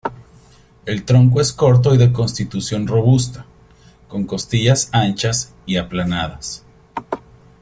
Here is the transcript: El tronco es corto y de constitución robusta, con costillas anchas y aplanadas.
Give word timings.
El 0.87 1.03
tronco 1.05 1.41
es 1.41 1.53
corto 1.53 1.93
y 1.93 1.99
de 1.99 2.11
constitución 2.11 2.87
robusta, 2.87 3.45
con 4.07 4.25
costillas 4.25 4.89
anchas 4.93 5.53
y 5.67 5.77
aplanadas. 5.77 6.65